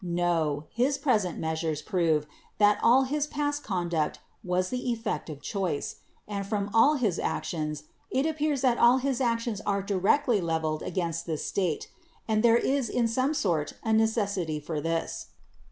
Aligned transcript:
No, 0.03 0.65
his 0.71 0.97
present 0.97 1.37
measures 1.37 1.83
prove 1.83 2.25
that 2.57 2.79
all 2.81 3.03
his 3.03 3.27
past 3.27 3.63
conduct 3.63 4.17
was 4.43 4.71
the 4.71 4.89
effect 4.91 5.29
of 5.29 5.43
choice; 5.43 5.97
and 6.27 6.43
from 6.43 6.71
all 6.73 6.95
his 6.95 7.19
actions, 7.19 7.83
it 8.09 8.25
appears 8.25 8.61
that 8.61 8.79
all 8.79 8.97
his 8.97 9.21
actions 9.21 9.61
are 9.61 9.83
directly 9.83 10.41
leveled 10.41 10.81
against 10.81 11.27
this 11.27 11.45
state; 11.45 11.87
and 12.27 12.41
there 12.41 12.57
is 12.57 12.89
in 12.89 13.07
some 13.07 13.35
sort 13.35 13.73
a 13.83 13.93
necessity 13.93 14.59
for 14.59 14.81
this. 14.81 15.27